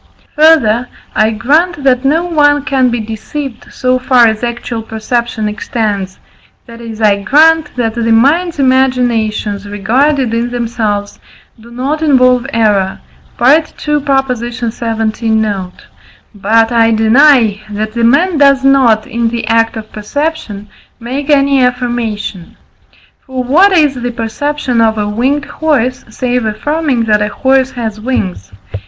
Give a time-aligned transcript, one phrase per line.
[0.35, 6.17] Further, I grant that no one can be deceived, so far as actual perception extends
[6.65, 11.19] that is, I grant that the mind's imaginations, regarded in themselves,
[11.59, 12.99] do not involve error
[13.39, 13.99] (II.
[13.99, 15.29] xvii.
[15.29, 15.85] note);
[16.33, 20.67] but I deny, that a man does not, in the act of perception,
[20.99, 22.57] make any affirmation.
[23.27, 27.99] For what is the perception of a winged horse, save affirming that a horse has
[27.99, 28.51] wings?